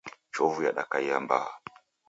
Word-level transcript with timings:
Chovu 0.33 0.59
yadakaia 0.65 1.19
mbaha 1.23 1.51